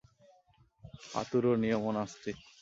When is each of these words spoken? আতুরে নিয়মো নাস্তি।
আতুরে 1.13 1.51
নিয়মো 1.61 1.91
নাস্তি। 1.95 2.31